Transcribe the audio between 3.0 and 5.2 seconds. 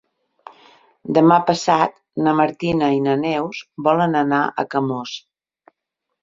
na Neus volen anar a Camós.